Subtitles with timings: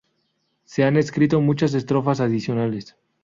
[0.65, 2.97] Se han escrito muchas estrofas adicionales.